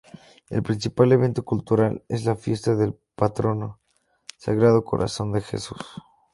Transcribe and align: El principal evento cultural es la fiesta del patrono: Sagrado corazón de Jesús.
El 0.49 0.63
principal 0.63 1.11
evento 1.11 1.45
cultural 1.45 2.03
es 2.09 2.25
la 2.25 2.35
fiesta 2.35 2.73
del 2.73 2.97
patrono: 3.13 3.81
Sagrado 4.35 4.83
corazón 4.83 5.31
de 5.31 5.41
Jesús. 5.41 5.77